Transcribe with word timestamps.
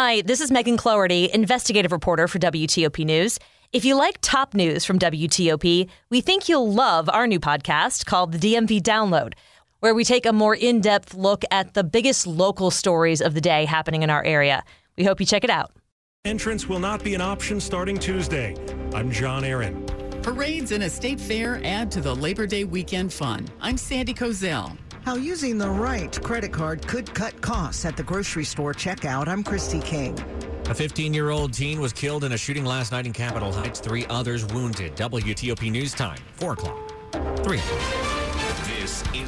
Hi, 0.00 0.20
this 0.20 0.40
is 0.40 0.52
Megan 0.52 0.76
Cloherty, 0.76 1.28
investigative 1.34 1.90
reporter 1.90 2.28
for 2.28 2.38
WTOP 2.38 3.04
News. 3.04 3.36
If 3.72 3.84
you 3.84 3.96
like 3.96 4.18
top 4.20 4.54
news 4.54 4.84
from 4.84 4.96
WTOP, 4.96 5.88
we 6.08 6.20
think 6.20 6.48
you'll 6.48 6.72
love 6.72 7.08
our 7.08 7.26
new 7.26 7.40
podcast 7.40 8.06
called 8.06 8.30
the 8.30 8.38
DMV 8.38 8.80
Download, 8.80 9.32
where 9.80 9.96
we 9.96 10.04
take 10.04 10.24
a 10.24 10.32
more 10.32 10.54
in 10.54 10.80
depth 10.80 11.14
look 11.14 11.42
at 11.50 11.74
the 11.74 11.82
biggest 11.82 12.28
local 12.28 12.70
stories 12.70 13.20
of 13.20 13.34
the 13.34 13.40
day 13.40 13.64
happening 13.64 14.04
in 14.04 14.08
our 14.08 14.22
area. 14.22 14.62
We 14.96 15.02
hope 15.02 15.18
you 15.18 15.26
check 15.26 15.42
it 15.42 15.50
out. 15.50 15.72
Entrance 16.24 16.68
will 16.68 16.78
not 16.78 17.02
be 17.02 17.16
an 17.16 17.20
option 17.20 17.58
starting 17.58 17.98
Tuesday. 17.98 18.54
I'm 18.94 19.10
John 19.10 19.42
Aaron. 19.42 19.84
Parades 20.22 20.70
and 20.70 20.84
a 20.84 20.90
state 20.90 21.18
fair 21.18 21.60
add 21.64 21.90
to 21.90 22.00
the 22.00 22.14
Labor 22.14 22.46
Day 22.46 22.62
weekend 22.62 23.12
fun. 23.12 23.48
I'm 23.60 23.76
Sandy 23.76 24.14
Kozel. 24.14 24.78
How 25.04 25.16
using 25.16 25.58
the 25.58 25.68
right 25.68 26.20
credit 26.22 26.52
card 26.52 26.86
could 26.86 27.12
cut 27.14 27.40
costs 27.40 27.84
at 27.84 27.96
the 27.96 28.02
grocery 28.02 28.44
store 28.44 28.74
checkout. 28.74 29.28
I'm 29.28 29.42
Christy 29.42 29.80
King. 29.80 30.18
A 30.68 30.74
15 30.74 31.14
year 31.14 31.30
old 31.30 31.52
teen 31.52 31.80
was 31.80 31.92
killed 31.92 32.24
in 32.24 32.32
a 32.32 32.38
shooting 32.38 32.64
last 32.64 32.92
night 32.92 33.06
in 33.06 33.12
Capitol 33.12 33.52
Heights. 33.52 33.80
Three 33.80 34.04
others 34.10 34.44
wounded. 34.46 34.94
WTOP 34.96 35.70
News 35.70 35.94
Time, 35.94 36.18
4 36.36 36.52
o'clock. 36.52 36.92
3 37.44 37.58
o'clock. 37.58 38.17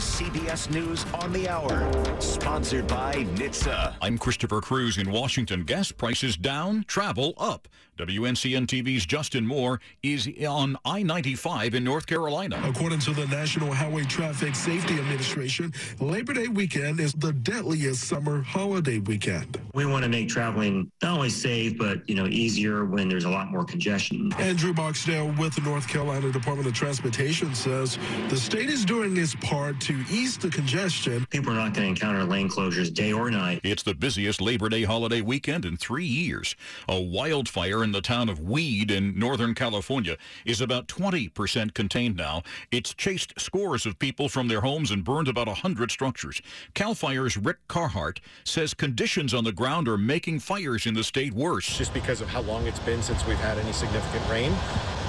This 0.00 0.18
is 0.18 0.28
CBS 0.28 0.70
News 0.70 1.04
on 1.12 1.30
the 1.30 1.46
Hour, 1.46 2.18
sponsored 2.22 2.86
by 2.86 3.16
NHTSA. 3.16 3.96
I'm 4.00 4.16
Christopher 4.16 4.62
Cruz 4.62 4.96
in 4.96 5.12
Washington. 5.12 5.62
Gas 5.64 5.92
prices 5.92 6.38
down, 6.38 6.86
travel 6.88 7.34
up. 7.36 7.68
WNCN 7.98 8.66
TV's 8.66 9.04
Justin 9.04 9.46
Moore 9.46 9.78
is 10.02 10.26
on 10.48 10.78
I 10.86 11.02
95 11.02 11.74
in 11.74 11.84
North 11.84 12.06
Carolina. 12.06 12.58
According 12.64 13.00
to 13.00 13.10
the 13.12 13.26
National 13.26 13.74
Highway 13.74 14.04
Traffic 14.04 14.54
Safety 14.54 14.94
Administration, 14.94 15.70
Labor 16.00 16.32
Day 16.32 16.48
weekend 16.48 16.98
is 16.98 17.12
the 17.12 17.34
deadliest 17.34 18.04
summer 18.04 18.40
holiday 18.40 19.00
weekend. 19.00 19.60
We 19.74 19.84
want 19.84 20.04
to 20.04 20.08
make 20.08 20.30
traveling 20.30 20.90
not 21.02 21.16
only 21.18 21.28
safe, 21.28 21.76
but 21.76 22.08
you 22.08 22.14
know, 22.14 22.26
easier 22.26 22.86
when 22.86 23.10
there's 23.10 23.26
a 23.26 23.30
lot 23.30 23.50
more 23.50 23.66
congestion. 23.66 24.32
Andrew 24.38 24.72
Boxdale 24.72 25.38
with 25.38 25.54
the 25.56 25.60
North 25.60 25.86
Carolina 25.86 26.32
Department 26.32 26.68
of 26.68 26.72
Transportation 26.72 27.54
says 27.54 27.98
the 28.30 28.36
state 28.38 28.70
is 28.70 28.82
doing 28.86 29.14
its 29.18 29.34
part 29.34 29.78
to 29.90 30.04
ease 30.08 30.38
the 30.38 30.48
congestion. 30.48 31.26
People 31.30 31.50
are 31.50 31.56
not 31.56 31.74
going 31.74 31.82
to 31.82 31.88
encounter 31.88 32.22
lane 32.22 32.48
closures 32.48 32.94
day 32.94 33.12
or 33.12 33.28
night. 33.28 33.60
It's 33.64 33.82
the 33.82 33.92
busiest 33.92 34.40
Labor 34.40 34.68
Day 34.68 34.84
holiday 34.84 35.20
weekend 35.20 35.64
in 35.64 35.76
three 35.76 36.06
years. 36.06 36.54
A 36.88 37.00
wildfire 37.00 37.82
in 37.82 37.90
the 37.90 38.00
town 38.00 38.28
of 38.28 38.38
Weed 38.38 38.92
in 38.92 39.18
Northern 39.18 39.52
California 39.52 40.16
is 40.44 40.60
about 40.60 40.86
20% 40.86 41.74
contained 41.74 42.16
now. 42.16 42.44
It's 42.70 42.94
chased 42.94 43.32
scores 43.40 43.84
of 43.84 43.98
people 43.98 44.28
from 44.28 44.46
their 44.46 44.60
homes 44.60 44.92
and 44.92 45.02
burned 45.02 45.26
about 45.26 45.48
100 45.48 45.90
structures. 45.90 46.40
CAL 46.74 46.94
FIRE's 46.94 47.36
Rick 47.36 47.58
Carhart 47.66 48.20
says 48.44 48.74
conditions 48.74 49.34
on 49.34 49.42
the 49.42 49.50
ground 49.50 49.88
are 49.88 49.98
making 49.98 50.38
fires 50.38 50.86
in 50.86 50.94
the 50.94 51.02
state 51.02 51.32
worse. 51.32 51.76
Just 51.76 51.92
because 51.92 52.20
of 52.20 52.28
how 52.28 52.42
long 52.42 52.64
it's 52.68 52.78
been 52.80 53.02
since 53.02 53.26
we've 53.26 53.36
had 53.38 53.58
any 53.58 53.72
significant 53.72 54.30
rain 54.30 54.52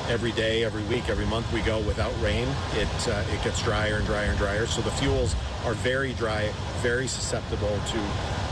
every 0.10 0.32
day, 0.34 0.64
every 0.64 0.84
week, 0.84 1.10
every 1.10 1.26
month 1.26 1.52
we 1.54 1.62
go 1.62 1.80
without 1.80 2.14
rain, 2.22 2.48
it 2.74 3.08
uh, 3.08 3.24
it 3.32 3.44
gets 3.44 3.62
drier 3.64 3.96
and 3.96 4.06
drier 4.06 4.30
and 4.30 4.38
drier. 4.38 4.66
So 4.68 4.82
the 4.82 4.92
fuels 4.92 5.36
are 5.66 5.74
very 5.74 6.14
dry, 6.14 6.52
very 6.82 7.08
susceptible 7.08 7.80
to 7.88 8.00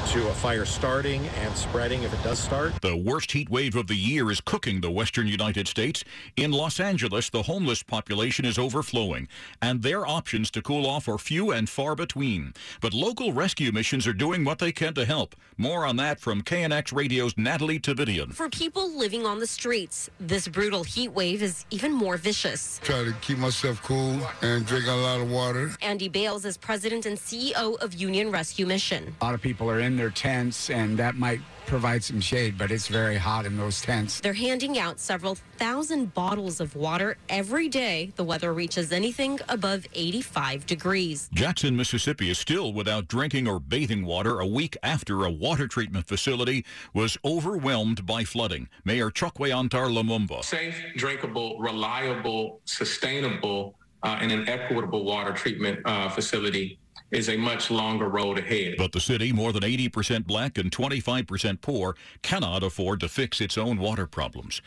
to 0.09 0.27
a 0.27 0.33
fire 0.33 0.65
starting 0.65 1.27
and 1.41 1.55
spreading 1.55 2.01
if 2.01 2.11
it 2.11 2.23
does 2.23 2.39
start. 2.39 2.73
The 2.81 2.97
worst 2.97 3.31
heat 3.31 3.47
wave 3.47 3.75
of 3.75 3.85
the 3.85 3.95
year 3.95 4.31
is 4.31 4.41
cooking 4.41 4.81
the 4.81 4.89
western 4.89 5.27
United 5.27 5.67
States. 5.67 6.03
In 6.35 6.51
Los 6.51 6.79
Angeles, 6.79 7.29
the 7.29 7.43
homeless 7.43 7.83
population 7.83 8.43
is 8.43 8.57
overflowing, 8.57 9.27
and 9.61 9.83
their 9.83 10.07
options 10.07 10.49
to 10.51 10.63
cool 10.63 10.87
off 10.87 11.07
are 11.07 11.19
few 11.19 11.51
and 11.51 11.69
far 11.69 11.93
between. 11.93 12.55
But 12.81 12.95
local 12.95 13.33
rescue 13.33 13.71
missions 13.71 14.07
are 14.07 14.13
doing 14.13 14.43
what 14.43 14.57
they 14.57 14.71
can 14.71 14.95
to 14.95 15.05
help. 15.05 15.35
More 15.57 15.85
on 15.85 15.97
that 15.97 16.19
from 16.19 16.41
KNX 16.41 16.91
Radio's 16.91 17.37
Natalie 17.37 17.79
Tavidian. 17.79 18.33
For 18.33 18.49
people 18.49 18.89
living 18.97 19.27
on 19.27 19.39
the 19.39 19.45
streets, 19.45 20.09
this 20.19 20.47
brutal 20.47 20.83
heat 20.83 21.09
wave 21.09 21.43
is 21.43 21.65
even 21.69 21.91
more 21.91 22.17
vicious. 22.17 22.79
Try 22.81 23.03
to 23.03 23.13
keep 23.21 23.37
myself 23.37 23.83
cool 23.83 24.19
and 24.41 24.65
drink 24.65 24.87
a 24.87 24.91
lot 24.91 25.21
of 25.21 25.29
water. 25.29 25.69
Andy 25.83 26.09
Bales 26.09 26.45
is 26.45 26.57
president 26.57 27.05
and 27.05 27.15
CEO 27.15 27.79
of 27.79 27.93
Union 27.93 28.31
Rescue 28.31 28.65
Mission. 28.65 29.15
A 29.21 29.25
lot 29.25 29.35
of 29.35 29.41
people 29.41 29.69
are 29.69 29.79
in 29.79 29.98
their 29.99 30.09
tents, 30.09 30.69
and 30.69 30.97
that 30.97 31.15
might 31.15 31.41
provide 31.67 32.03
some 32.03 32.19
shade, 32.19 32.57
but 32.57 32.71
it's 32.71 32.87
very 32.87 33.17
hot 33.17 33.45
in 33.45 33.55
those 33.57 33.81
tents. 33.81 34.21
They're 34.21 34.33
handing 34.33 34.79
out 34.79 34.99
several 34.99 35.35
thousand 35.57 36.13
bottles 36.15 36.59
of 36.59 36.75
water 36.75 37.17
every 37.27 37.67
day. 37.67 38.11
The 38.15 38.23
weather 38.23 38.53
reaches 38.53 38.91
anything 38.91 39.39
above 39.49 39.85
85 39.93 40.65
degrees. 40.65 41.29
Jackson, 41.31 41.75
Mississippi 41.75 42.29
is 42.31 42.39
still 42.39 42.73
without 42.73 43.07
drinking 43.07 43.47
or 43.47 43.59
bathing 43.59 44.03
water 44.03 44.39
a 44.39 44.47
week 44.47 44.77
after 44.81 45.25
a 45.25 45.29
water 45.29 45.67
treatment 45.67 46.07
facility 46.07 46.65
was 46.93 47.17
overwhelmed 47.23 48.05
by 48.05 48.23
flooding. 48.23 48.67
Mayor 48.83 49.11
Chokwe 49.11 49.55
Antar 49.55 49.89
Lumumba. 49.89 50.43
Safe, 50.43 50.81
drinkable, 50.95 51.59
reliable, 51.59 52.61
sustainable, 52.65 53.75
uh, 54.01 54.17
and 54.21 54.31
an 54.31 54.47
equitable 54.47 55.03
water 55.03 55.33
treatment 55.33 55.79
uh, 55.85 56.09
facility 56.09 56.79
is 57.11 57.29
a 57.29 57.37
much 57.37 57.71
longer 57.71 58.07
road 58.07 58.37
ahead. 58.39 58.75
But 58.77 58.91
the 58.91 58.99
city, 58.99 59.31
more 59.31 59.51
than 59.51 59.63
80% 59.63 60.25
black 60.25 60.57
and 60.57 60.71
25% 60.71 61.61
poor, 61.61 61.95
cannot 62.21 62.63
afford 62.63 62.99
to 63.01 63.09
fix 63.09 63.41
its 63.41 63.57
own 63.57 63.77
water 63.77 64.05
problems. 64.05 64.61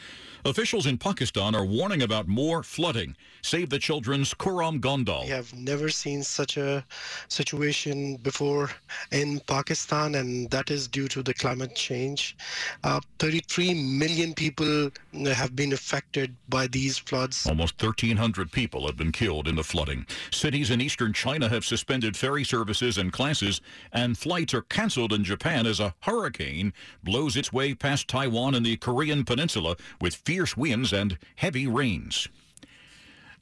Officials 0.45 0.87
in 0.87 0.99
Pakistan 0.99 1.55
are 1.55 1.65
warning 1.65 2.03
about 2.03 2.27
more 2.27 2.65
flooding. 2.65 3.17
Save 3.43 3.71
the 3.71 3.79
Children's 3.79 4.35
Khurram 4.35 4.81
Gondal. 4.81 5.23
We 5.23 5.29
have 5.29 5.55
never 5.55 5.89
seen 5.89 6.25
such 6.25 6.57
a 6.57 6.85
situation 7.29 8.17
before 8.17 8.71
in 9.13 9.41
Pakistan, 9.47 10.17
and 10.17 10.51
that 10.51 10.71
is 10.71 10.89
due 10.89 11.07
to 11.09 11.23
the 11.23 11.35
climate 11.35 11.77
change. 11.77 12.37
Uh, 12.83 13.01
33 13.21 13.75
million 13.75 14.35
people 14.35 14.91
have 15.33 15.55
been 15.55 15.73
affected 15.73 16.35
by 16.49 16.67
these 16.67 16.99
floods. 16.99 17.47
Almost 17.47 17.81
1,300 17.81 18.51
people 18.51 18.87
have 18.87 18.97
been 18.97 19.13
killed 19.13 19.47
in 19.47 19.55
the 19.55 19.65
flooding. 19.65 20.07
Cities 20.33 20.71
in 20.71 20.81
eastern 20.81 21.13
China 21.13 21.49
have 21.49 21.65
suspended 21.65 22.17
ferry 22.33 22.45
services 22.45 22.97
and 22.97 23.13
classes, 23.13 23.61
and 23.93 24.17
flights 24.17 24.55
are 24.55 24.63
canceled 24.63 25.13
in 25.13 25.23
Japan 25.23 25.67
as 25.67 25.81
a 25.81 25.95
hurricane 26.01 26.73
blows 27.05 27.37
its 27.37 27.53
way 27.53 27.75
past 27.75 28.09
Taiwan 28.09 28.55
and 28.55 28.65
the 28.65 28.79
Korean 28.79 29.23
Peninsula 29.23 29.77
with 30.01 30.15
fierce 30.15 30.57
winds 30.57 30.95
and 30.95 31.19
heavy 31.37 31.67
rains. 31.67 32.29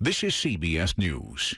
This 0.00 0.24
is 0.24 0.32
CBS 0.34 0.98
News. 0.98 1.54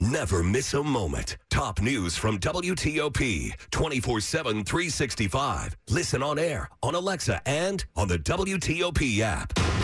Never 0.00 0.42
miss 0.42 0.74
a 0.74 0.82
moment. 0.82 1.36
Top 1.48 1.80
news 1.80 2.16
from 2.16 2.40
WTOP 2.40 3.52
24 3.70 4.20
7, 4.20 4.64
365. 4.64 5.76
Listen 5.90 6.24
on 6.24 6.40
air, 6.40 6.68
on 6.82 6.96
Alexa, 6.96 7.40
and 7.46 7.84
on 7.94 8.08
the 8.08 8.18
WTOP 8.18 9.20
app. 9.20 9.75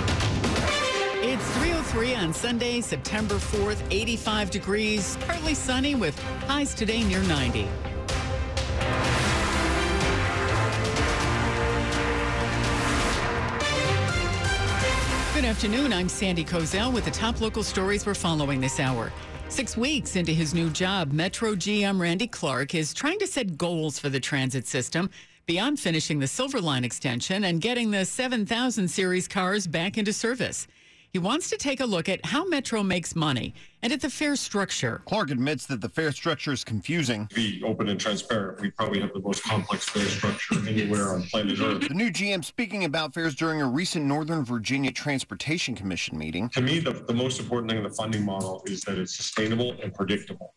It's 1.92 1.98
303 1.98 2.26
on 2.26 2.32
Sunday, 2.32 2.80
September 2.80 3.34
4th, 3.34 3.82
85 3.90 4.50
degrees, 4.50 5.18
partly 5.26 5.52
sunny 5.52 5.94
with 5.94 6.18
highs 6.46 6.72
today 6.72 7.02
near 7.04 7.22
90. 7.24 7.68
Good 15.34 15.44
afternoon. 15.44 15.92
I'm 15.92 16.08
Sandy 16.08 16.46
Kozel 16.46 16.90
with 16.94 17.04
the 17.04 17.10
top 17.10 17.42
local 17.42 17.62
stories 17.62 18.06
we're 18.06 18.14
following 18.14 18.58
this 18.58 18.80
hour. 18.80 19.12
Six 19.50 19.76
weeks 19.76 20.16
into 20.16 20.32
his 20.32 20.54
new 20.54 20.70
job, 20.70 21.12
Metro 21.12 21.54
GM 21.54 22.00
Randy 22.00 22.26
Clark 22.26 22.74
is 22.74 22.94
trying 22.94 23.18
to 23.18 23.26
set 23.26 23.58
goals 23.58 23.98
for 23.98 24.08
the 24.08 24.20
transit 24.20 24.66
system 24.66 25.10
beyond 25.44 25.78
finishing 25.78 26.20
the 26.20 26.26
Silver 26.26 26.62
Line 26.62 26.84
extension 26.84 27.44
and 27.44 27.60
getting 27.60 27.90
the 27.90 28.06
7000 28.06 28.88
series 28.88 29.28
cars 29.28 29.66
back 29.66 29.98
into 29.98 30.14
service. 30.14 30.66
He 31.12 31.18
wants 31.18 31.50
to 31.50 31.58
take 31.58 31.80
a 31.80 31.84
look 31.84 32.08
at 32.08 32.24
how 32.24 32.46
Metro 32.46 32.82
makes 32.82 33.14
money 33.14 33.52
and 33.82 33.92
at 33.92 34.00
the 34.00 34.10
fare 34.10 34.36
structure. 34.36 35.02
Clark 35.06 35.30
admits 35.30 35.66
that 35.66 35.80
the 35.80 35.88
fare 35.88 36.12
structure 36.12 36.52
is 36.52 36.62
confusing. 36.62 37.26
To 37.28 37.34
Be 37.34 37.62
open 37.64 37.88
and 37.88 37.98
transparent. 37.98 38.60
We 38.60 38.70
probably 38.70 39.00
have 39.00 39.12
the 39.12 39.20
most 39.20 39.42
complex 39.42 39.88
fare 39.88 40.04
structure 40.04 40.56
anywhere 40.68 41.08
on 41.08 41.22
planet 41.24 41.60
Earth. 41.60 41.88
The 41.88 41.94
new 41.94 42.10
GM 42.10 42.44
speaking 42.44 42.84
about 42.84 43.12
fares 43.12 43.34
during 43.34 43.60
a 43.60 43.66
recent 43.66 44.04
Northern 44.04 44.44
Virginia 44.44 44.92
Transportation 44.92 45.74
Commission 45.74 46.16
meeting. 46.16 46.48
To 46.50 46.60
me, 46.60 46.78
the, 46.78 46.92
the 46.92 47.14
most 47.14 47.40
important 47.40 47.70
thing 47.70 47.78
in 47.78 47.84
the 47.84 47.94
funding 47.94 48.24
model 48.24 48.62
is 48.66 48.82
that 48.82 48.98
it's 48.98 49.16
sustainable 49.16 49.74
and 49.82 49.92
predictable. 49.92 50.54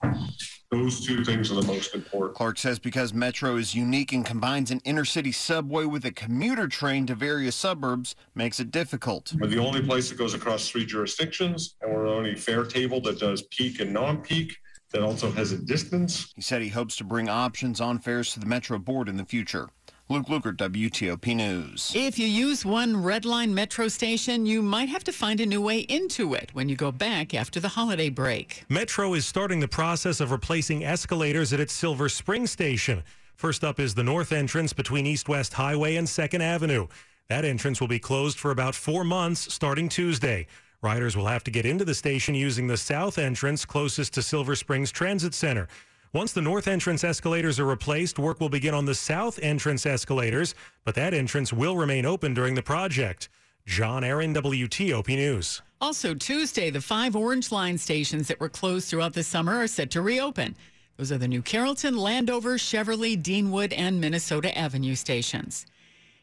Those 0.72 1.06
two 1.06 1.24
things 1.24 1.52
are 1.52 1.56
the 1.56 1.68
most 1.68 1.96
important. 1.96 2.36
Clark 2.36 2.58
says 2.58 2.80
because 2.80 3.14
Metro 3.14 3.56
is 3.56 3.74
unique 3.74 4.14
and 4.14 4.26
combines 4.26 4.72
an 4.72 4.82
inner 4.84 5.06
city 5.06 5.32
subway 5.32 5.86
with 5.86 6.06
a 6.06 6.12
commuter 6.12 6.68
train 6.68 7.06
to 7.06 7.16
various 7.16 7.56
suburbs 7.56 8.16
makes 8.34 8.60
it 8.60 8.72
difficult. 8.72 9.34
We're 9.40 9.48
the 9.48 9.60
only 9.60 9.82
place 9.82 10.10
that 10.10 10.18
goes 10.18 10.34
across 10.34 10.68
three 10.68 10.86
jurisdictions, 10.86 11.76
and 11.82 11.94
we're 11.94 12.06
the 12.06 12.14
only 12.14 12.36
fare 12.36 12.66
table 12.66 13.00
that 13.02 13.15
does 13.20 13.44
peak 13.44 13.80
and 13.80 13.94
non-peak 13.94 14.56
that 14.92 15.02
also 15.02 15.32
has 15.32 15.52
a 15.52 15.58
distance. 15.58 16.32
He 16.36 16.42
said 16.42 16.62
he 16.62 16.70
hopes 16.70 16.96
to 16.98 17.04
bring 17.04 17.28
options 17.28 17.82
on 17.82 18.00
fares 18.00 18.34
to 18.34 18.40
the 18.40 18.46
Metro 18.46 18.80
board 18.80 19.10
in 19.10 19.18
the 19.18 19.26
future. 19.26 19.70
Luke 20.08 20.28
Lukert, 20.28 20.58
WTOP 20.58 21.36
News. 21.36 21.92
If 21.96 22.20
you 22.20 22.28
use 22.28 22.64
one 22.64 23.02
Red 23.02 23.26
Line 23.26 23.56
Metro 23.56 23.88
station, 23.88 24.46
you 24.46 24.62
might 24.62 24.88
have 24.88 25.04
to 25.06 25.12
find 25.12 25.42
a 25.42 25.48
new 25.48 25.62
way 25.62 25.80
into 25.80 26.36
it 26.36 26.52
when 26.54 26.70
you 26.70 26.76
go 26.76 26.92
back 26.92 27.34
after 27.34 27.60
the 27.60 27.70
holiday 27.70 28.10
break. 28.10 28.66
Metro 28.70 29.16
is 29.16 29.26
starting 29.26 29.60
the 29.60 29.68
process 29.68 30.20
of 30.20 30.32
replacing 30.32 30.86
escalators 30.86 31.54
at 31.54 31.60
its 31.60 31.74
Silver 31.74 32.08
Spring 32.08 32.46
station. 32.46 33.04
First 33.36 33.64
up 33.64 33.80
is 33.80 33.96
the 33.96 34.04
north 34.04 34.32
entrance 34.32 34.74
between 34.74 35.08
East 35.08 35.28
West 35.28 35.54
Highway 35.54 35.96
and 35.96 36.08
2nd 36.08 36.42
Avenue. 36.42 36.88
That 37.28 37.44
entrance 37.44 37.82
will 37.82 37.88
be 37.88 37.98
closed 37.98 38.38
for 38.38 38.52
about 38.52 38.76
four 38.76 39.04
months 39.04 39.52
starting 39.52 39.90
Tuesday. 39.90 40.46
Riders 40.82 41.16
will 41.16 41.28
have 41.28 41.44
to 41.46 41.52
get 41.52 41.66
into 41.66 41.86
the 41.86 41.94
station 41.94 42.36
using 42.36 42.68
the 42.68 42.78
south 42.78 43.18
entrance 43.18 43.66
closest 43.66 44.14
to 44.14 44.22
Silver 44.22 44.56
Springs 44.56 44.92
Transit 44.92 45.34
Center. 45.34 45.68
Once 46.14 46.32
the 46.32 46.42
north 46.42 46.68
entrance 46.68 47.04
escalators 47.04 47.60
are 47.60 47.66
replaced, 47.66 48.20
work 48.20 48.40
will 48.40 48.50
begin 48.50 48.74
on 48.74 48.86
the 48.86 48.96
south 48.96 49.38
entrance 49.42 49.86
escalators, 49.86 50.56
but 50.84 50.96
that 50.96 51.14
entrance 51.14 51.52
will 51.52 51.76
remain 51.76 52.06
open 52.06 52.34
during 52.34 52.56
the 52.56 52.62
project. 52.62 53.28
John 53.66 54.04
Aaron, 54.04 54.34
WTOP 54.34 55.08
News. 55.10 55.62
Also, 55.82 56.14
Tuesday, 56.14 56.70
the 56.70 56.80
five 56.80 57.16
Orange 57.16 57.52
Line 57.52 57.78
stations 57.78 58.28
that 58.28 58.40
were 58.40 58.48
closed 58.48 58.88
throughout 58.88 59.14
the 59.14 59.24
summer 59.24 59.58
are 59.58 59.68
set 59.68 59.92
to 59.92 60.02
reopen. 60.02 60.56
Those 60.98 61.12
are 61.12 61.18
the 61.18 61.28
New 61.28 61.42
Carrollton, 61.42 61.98
Landover, 61.98 62.58
Cheverly, 62.58 63.22
Deanwood, 63.22 63.74
and 63.76 64.00
Minnesota 64.00 64.58
Avenue 64.58 64.96
stations. 64.96 65.66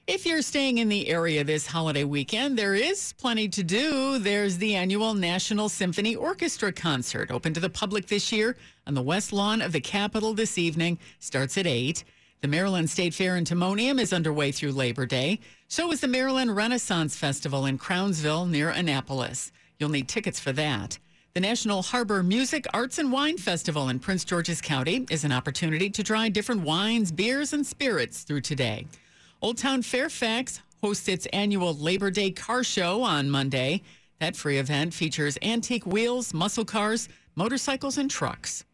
If 0.08 0.26
you're 0.26 0.42
staying 0.42 0.78
in 0.78 0.88
the 0.88 1.06
area 1.06 1.44
this 1.44 1.64
holiday 1.64 2.02
weekend, 2.02 2.58
there 2.58 2.74
is 2.74 3.12
plenty 3.18 3.48
to 3.50 3.62
do. 3.62 4.18
There's 4.18 4.58
the 4.58 4.74
annual 4.74 5.14
National 5.14 5.68
Symphony 5.68 6.16
Orchestra 6.16 6.72
concert, 6.72 7.30
open 7.30 7.54
to 7.54 7.60
the 7.60 7.70
public 7.70 8.08
this 8.08 8.32
year 8.32 8.56
on 8.84 8.94
the 8.94 9.00
west 9.00 9.32
lawn 9.32 9.62
of 9.62 9.70
the 9.70 9.80
Capitol 9.80 10.34
this 10.34 10.58
evening. 10.58 10.98
Starts 11.20 11.56
at 11.56 11.68
8. 11.68 12.02
The 12.40 12.48
Maryland 12.48 12.90
State 12.90 13.14
Fair 13.14 13.36
in 13.36 13.44
Timonium 13.44 14.00
is 14.00 14.12
underway 14.12 14.50
through 14.50 14.72
Labor 14.72 15.06
Day. 15.06 15.38
So 15.68 15.92
is 15.92 16.00
the 16.00 16.08
Maryland 16.08 16.56
Renaissance 16.56 17.14
Festival 17.14 17.64
in 17.64 17.78
Crownsville 17.78 18.46
near 18.46 18.70
Annapolis. 18.70 19.52
You'll 19.78 19.90
need 19.90 20.08
tickets 20.08 20.40
for 20.40 20.50
that. 20.50 20.98
The 21.34 21.40
National 21.40 21.80
Harbor 21.80 22.24
Music, 22.24 22.66
Arts, 22.74 22.98
and 22.98 23.12
Wine 23.12 23.38
Festival 23.38 23.88
in 23.88 24.00
Prince 24.00 24.24
George's 24.24 24.60
County 24.60 25.06
is 25.10 25.22
an 25.22 25.30
opportunity 25.30 25.88
to 25.90 26.02
try 26.02 26.28
different 26.28 26.62
wines, 26.62 27.12
beers, 27.12 27.52
and 27.52 27.64
spirits 27.64 28.24
through 28.24 28.40
today. 28.40 28.88
Old 29.42 29.58
Town 29.58 29.82
Fairfax 29.82 30.60
hosts 30.84 31.08
its 31.08 31.26
annual 31.32 31.74
Labor 31.74 32.12
Day 32.12 32.30
car 32.30 32.62
show 32.62 33.02
on 33.02 33.28
Monday. 33.28 33.82
That 34.20 34.36
free 34.36 34.58
event 34.58 34.94
features 34.94 35.36
antique 35.42 35.84
wheels, 35.84 36.32
muscle 36.32 36.64
cars, 36.64 37.08
motorcycles, 37.34 37.98
and 37.98 38.08
trucks. 38.08 38.64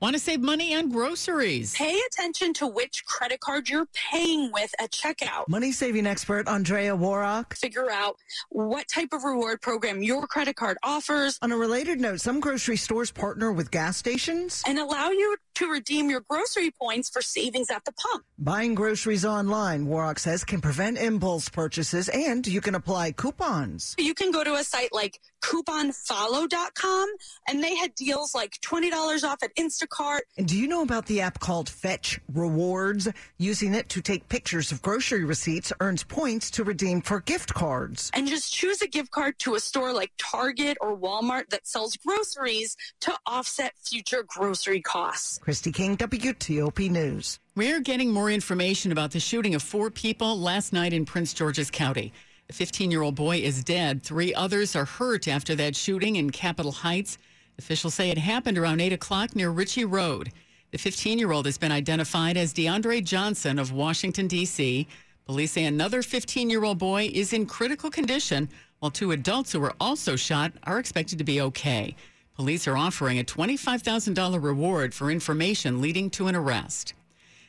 Want 0.00 0.14
to 0.14 0.20
save 0.20 0.40
money 0.40 0.76
on 0.76 0.90
groceries? 0.90 1.74
Pay 1.74 1.98
attention 2.06 2.54
to 2.54 2.68
which 2.68 3.04
credit 3.04 3.40
card 3.40 3.68
you're 3.68 3.88
paying 4.12 4.52
with 4.52 4.72
at 4.78 4.92
checkout. 4.92 5.48
Money 5.48 5.72
saving 5.72 6.06
expert 6.06 6.46
Andrea 6.46 6.96
Woroch. 6.96 7.52
Figure 7.54 7.90
out 7.90 8.14
what 8.48 8.86
type 8.86 9.08
of 9.12 9.24
reward 9.24 9.60
program 9.60 10.00
your 10.00 10.28
credit 10.28 10.54
card 10.54 10.78
offers. 10.84 11.36
On 11.42 11.50
a 11.50 11.56
related 11.56 12.00
note, 12.00 12.20
some 12.20 12.38
grocery 12.38 12.76
stores 12.76 13.10
partner 13.10 13.50
with 13.50 13.72
gas 13.72 13.96
stations 13.96 14.62
and 14.68 14.78
allow 14.78 15.10
you 15.10 15.36
to 15.56 15.68
redeem 15.68 16.08
your 16.08 16.20
grocery 16.20 16.70
points 16.70 17.10
for 17.10 17.20
savings 17.20 17.68
at 17.68 17.84
the 17.84 17.90
pump. 17.90 18.24
Buying 18.38 18.76
groceries 18.76 19.24
online, 19.24 19.88
Woroch 19.88 20.20
says, 20.20 20.44
can 20.44 20.60
prevent 20.60 20.96
impulse 20.96 21.48
purchases 21.48 22.08
and 22.08 22.46
you 22.46 22.60
can 22.60 22.76
apply 22.76 23.10
coupons. 23.10 23.96
You 23.98 24.14
can 24.14 24.30
go 24.30 24.44
to 24.44 24.54
a 24.54 24.62
site 24.62 24.92
like 24.92 25.18
couponfollow.com 25.40 27.08
and 27.48 27.62
they 27.62 27.74
had 27.76 27.94
deals 27.94 28.34
like 28.34 28.58
$20 28.60 29.24
off 29.24 29.42
at 29.42 29.54
Instacart. 29.56 30.20
And 30.36 30.46
do 30.46 30.58
you 30.58 30.66
know 30.66 30.82
about 30.82 31.06
the 31.06 31.20
app 31.20 31.40
called 31.40 31.68
Fetch 31.68 32.20
Rewards? 32.32 33.08
Using 33.38 33.74
it 33.74 33.88
to 33.90 34.00
take 34.00 34.28
pictures 34.28 34.72
of 34.72 34.82
grocery 34.82 35.24
receipts 35.24 35.72
earns 35.80 36.04
points 36.04 36.50
to 36.52 36.64
redeem 36.64 37.00
for 37.00 37.20
gift 37.20 37.54
cards. 37.54 38.10
And 38.14 38.26
just 38.26 38.52
choose 38.52 38.82
a 38.82 38.88
gift 38.88 39.10
card 39.10 39.38
to 39.40 39.54
a 39.54 39.60
store 39.60 39.92
like 39.92 40.12
Target 40.18 40.76
or 40.80 40.96
Walmart 40.96 41.48
that 41.50 41.66
sells 41.66 41.96
groceries 41.96 42.76
to 43.00 43.14
offset 43.26 43.72
future 43.78 44.24
grocery 44.26 44.80
costs. 44.80 45.38
Christy 45.38 45.72
King, 45.72 45.96
WTOP 45.96 46.90
News. 46.90 47.38
We're 47.56 47.80
getting 47.80 48.12
more 48.12 48.30
information 48.30 48.92
about 48.92 49.10
the 49.10 49.20
shooting 49.20 49.54
of 49.54 49.62
four 49.62 49.90
people 49.90 50.38
last 50.38 50.72
night 50.72 50.92
in 50.92 51.04
Prince 51.04 51.34
George's 51.34 51.70
County. 51.70 52.12
A 52.50 52.54
15 52.54 52.90
year 52.90 53.02
old 53.02 53.14
boy 53.14 53.36
is 53.36 53.62
dead. 53.62 54.02
Three 54.02 54.32
others 54.32 54.74
are 54.74 54.86
hurt 54.86 55.28
after 55.28 55.54
that 55.56 55.76
shooting 55.76 56.16
in 56.16 56.30
Capitol 56.30 56.72
Heights. 56.72 57.18
Officials 57.58 57.92
say 57.92 58.10
it 58.10 58.16
happened 58.16 58.56
around 58.56 58.80
8 58.80 58.90
o'clock 58.94 59.36
near 59.36 59.50
Ritchie 59.50 59.84
Road. 59.84 60.32
The 60.70 60.78
15 60.78 61.18
year 61.18 61.30
old 61.30 61.44
has 61.44 61.58
been 61.58 61.72
identified 61.72 62.38
as 62.38 62.54
DeAndre 62.54 63.04
Johnson 63.04 63.58
of 63.58 63.72
Washington, 63.72 64.28
D.C. 64.28 64.88
Police 65.26 65.52
say 65.52 65.64
another 65.64 66.02
15 66.02 66.48
year 66.48 66.64
old 66.64 66.78
boy 66.78 67.10
is 67.12 67.34
in 67.34 67.44
critical 67.44 67.90
condition, 67.90 68.48
while 68.78 68.90
two 68.90 69.12
adults 69.12 69.52
who 69.52 69.60
were 69.60 69.74
also 69.78 70.16
shot 70.16 70.52
are 70.64 70.78
expected 70.78 71.18
to 71.18 71.24
be 71.24 71.42
okay. 71.42 71.94
Police 72.34 72.66
are 72.66 72.78
offering 72.78 73.18
a 73.18 73.24
$25,000 73.24 74.42
reward 74.42 74.94
for 74.94 75.10
information 75.10 75.82
leading 75.82 76.08
to 76.10 76.28
an 76.28 76.34
arrest. 76.34 76.94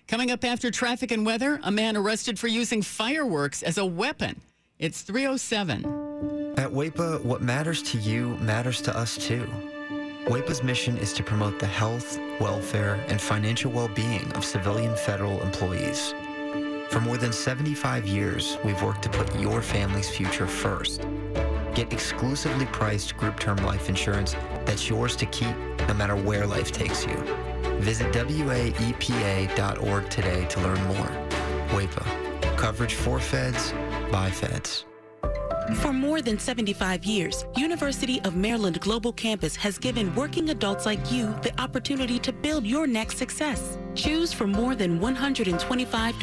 Coming 0.10 0.30
up 0.30 0.44
after 0.44 0.69
traffic 0.69 1.12
and 1.12 1.25
weather, 1.25 1.62
a 1.63 1.72
man 1.72 1.95
arrested 1.95 2.38
for 2.38 2.48
using 2.48 2.81
fireworks 2.81 3.63
as 3.63 3.78
a 3.78 3.86
weapon. 3.86 4.42
It's 4.80 5.02
307. 5.02 5.84
At 6.58 6.72
WAEPA, 6.72 7.22
what 7.26 7.42
matters 7.42 7.84
to 7.84 7.98
you 7.98 8.38
matters 8.38 8.80
to 8.84 8.98
us 8.98 9.18
too. 9.18 9.46
WAEPA's 10.24 10.64
mission 10.64 10.98
is 11.00 11.12
to 11.16 11.22
promote 11.22 11.60
the 11.60 11.68
health, 11.68 12.18
welfare, 12.40 12.94
and 13.10 13.20
financial 13.20 13.74
well 13.74 13.90
being 13.90 14.31
of 14.38 14.46
civilian 14.46 14.96
federal 14.96 15.42
employees. 15.42 16.14
For 16.92 17.02
more 17.02 17.18
than 17.18 17.34
75 17.34 18.08
years, 18.08 18.58
we've 18.64 18.81
worked 18.81 19.02
to 19.02 19.10
put 19.10 19.38
your 19.38 19.62
family's 19.62 20.10
future 20.10 20.48
first. 20.48 21.06
Get 21.76 21.92
exclusively 21.92 22.66
priced 22.68 23.18
group 23.18 23.38
term 23.38 23.58
life 23.58 23.90
insurance 23.90 24.34
that's 24.64 24.88
yours 24.88 25.18
to 25.18 25.26
keep 25.26 25.58
no 25.90 25.94
matter 25.94 26.16
where 26.16 26.48
life 26.48 26.72
takes 26.72 27.06
you. 27.06 27.18
Visit 27.81 28.14
WAEPA.org 28.14 30.10
today 30.10 30.46
to 30.46 30.62
learn 30.62 30.81
more. 30.88 31.12
WAEPA. 31.72 32.30
Coverage 32.56 32.94
for 32.94 33.20
feds, 33.20 33.74
by 34.11 34.29
feds. 34.31 34.85
For 35.75 35.94
more 35.94 36.21
than 36.21 36.39
75 36.39 37.06
years, 37.06 37.45
University 37.56 38.19
of 38.21 38.35
Maryland 38.35 38.79
Global 38.81 39.13
Campus 39.13 39.56
has 39.56 39.77
given 39.77 40.13
working 40.15 40.50
adults 40.50 40.85
like 40.85 41.11
you 41.11 41.27
the 41.44 41.53
opportunity 41.61 42.17
to 42.19 42.33
build 42.33 42.65
your 42.65 42.88
next 42.88 43.17
success. 43.17 43.77
Choose 43.94 44.33
from 44.33 44.51
more 44.51 44.75
than 44.75 45.00
125 45.00 46.19